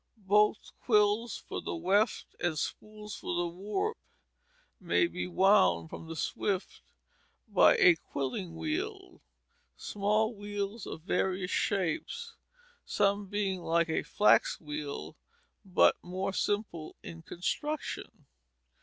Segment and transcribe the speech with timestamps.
[0.17, 3.99] Both quills for the weft and spools for the warp
[4.79, 6.81] may be wound from the swift
[7.47, 9.21] by a quilling wheel,
[9.77, 12.33] small wheels of various shapes,
[12.83, 15.15] some being like a flax wheel,
[15.63, 18.25] but more simple in construction.